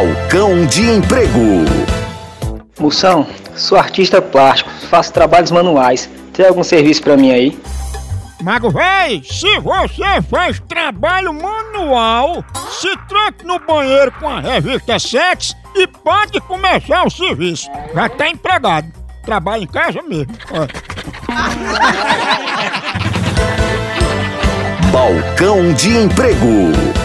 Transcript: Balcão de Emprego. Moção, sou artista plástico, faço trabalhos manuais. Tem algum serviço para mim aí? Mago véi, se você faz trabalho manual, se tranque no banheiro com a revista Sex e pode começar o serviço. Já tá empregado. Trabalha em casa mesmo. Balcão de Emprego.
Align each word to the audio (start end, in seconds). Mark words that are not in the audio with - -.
Balcão 0.00 0.64
de 0.64 0.80
Emprego. 0.92 1.66
Moção, 2.78 3.26
sou 3.54 3.76
artista 3.76 4.22
plástico, 4.22 4.70
faço 4.88 5.12
trabalhos 5.12 5.50
manuais. 5.50 6.08
Tem 6.32 6.46
algum 6.46 6.64
serviço 6.64 7.02
para 7.02 7.18
mim 7.18 7.30
aí? 7.30 7.60
Mago 8.42 8.70
véi, 8.70 9.22
se 9.22 9.58
você 9.58 10.22
faz 10.30 10.58
trabalho 10.60 11.34
manual, 11.34 12.42
se 12.70 12.96
tranque 13.08 13.44
no 13.44 13.58
banheiro 13.58 14.10
com 14.12 14.26
a 14.26 14.40
revista 14.40 14.98
Sex 14.98 15.54
e 15.76 15.86
pode 15.86 16.40
começar 16.40 17.06
o 17.06 17.10
serviço. 17.10 17.70
Já 17.94 18.08
tá 18.08 18.26
empregado. 18.26 18.90
Trabalha 19.22 19.64
em 19.64 19.66
casa 19.66 20.00
mesmo. 20.00 20.32
Balcão 24.90 25.74
de 25.74 25.94
Emprego. 25.94 26.99